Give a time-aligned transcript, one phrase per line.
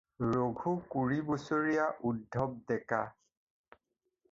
[0.35, 3.05] ৰঘু কুৰি বছৰীয়া উদ্ধত ডেকা।